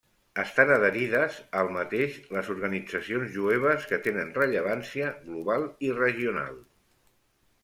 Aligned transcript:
Estan 0.43 0.69
adherides 0.75 1.35
al 1.59 1.67
mateix 1.75 2.17
les 2.37 2.49
organitzacions 2.53 3.29
jueves 3.35 3.85
que 3.93 4.01
tenen 4.09 4.33
rellevància 4.39 5.13
global 5.29 5.69
i 5.91 5.95
regional. 6.01 6.59